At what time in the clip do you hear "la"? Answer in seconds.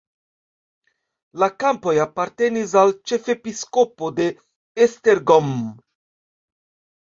1.43-1.49